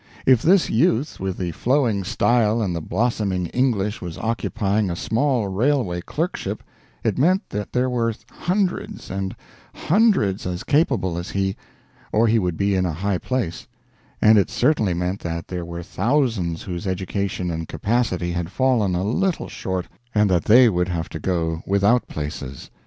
If 0.25 0.41
this 0.41 0.67
youth 0.67 1.19
with 1.19 1.37
the 1.37 1.51
flowing 1.51 2.03
style 2.03 2.59
and 2.59 2.75
the 2.75 2.81
blossoming 2.81 3.45
English 3.49 4.01
was 4.01 4.17
occupying 4.17 4.89
a 4.89 4.95
small 4.95 5.47
railway 5.47 6.01
clerkship, 6.01 6.63
it 7.03 7.19
meant 7.19 7.47
that 7.51 7.71
there 7.71 7.87
were 7.87 8.11
hundreds 8.31 9.11
and 9.11 9.35
hundreds 9.75 10.47
as 10.47 10.63
capable 10.63 11.19
as 11.19 11.29
he, 11.29 11.55
or 12.11 12.25
he 12.25 12.39
would 12.39 12.57
be 12.57 12.73
in 12.73 12.83
a 12.87 12.93
high 12.93 13.19
place; 13.19 13.67
and 14.23 14.39
it 14.39 14.49
certainly 14.49 14.95
meant 14.95 15.19
that 15.19 15.49
there 15.49 15.63
were 15.65 15.83
thousands 15.83 16.63
whose 16.63 16.87
education 16.87 17.51
and 17.51 17.67
capacity 17.67 18.31
had 18.31 18.49
fallen 18.49 18.95
a 18.95 19.03
little 19.03 19.49
short, 19.49 19.87
and 20.15 20.31
that 20.31 20.45
they 20.45 20.67
would 20.67 20.87
have 20.87 21.09
to 21.09 21.19
go 21.19 21.61
without 21.67 22.07
places. 22.07 22.71